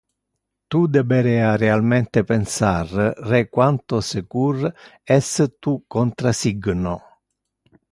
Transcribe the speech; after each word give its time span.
Tu 0.67 0.79
deberea 0.93 1.49
realmente 1.63 2.23
pensar 2.31 2.87
re 3.33 3.41
quanto 3.57 4.01
secur 4.11 4.57
es 5.19 5.29
tu 5.61 5.73
contrasigno. 5.97 6.97